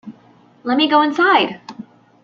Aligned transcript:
Lemme 0.63 0.89
go 0.89 1.03
inside! 1.03 1.61